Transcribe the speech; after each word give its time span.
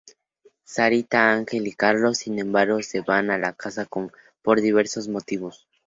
Sarita, 0.63 1.31
Ángel 1.31 1.67
y 1.67 1.73
Carlos, 1.73 2.17
sin 2.17 2.39
embargo, 2.39 2.81
se 2.81 3.01
van 3.01 3.27
de 3.27 3.37
la 3.37 3.53
casa 3.53 3.87
por 4.41 4.59
diversos 4.59 5.07
motivos. 5.07 5.67